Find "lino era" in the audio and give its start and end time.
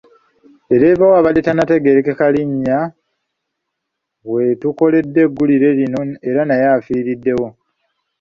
5.79-6.41